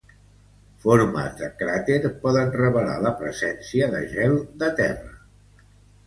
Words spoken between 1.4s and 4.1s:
de cràter poden revelar la presència de